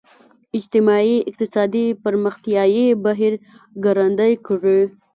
اجتماعي 0.57 1.15
اقتصادي 1.29 1.85
پرمختیايي 2.03 2.87
بهیر 3.05 3.33
ګړندی 3.85 4.33
کړي. 4.45 4.79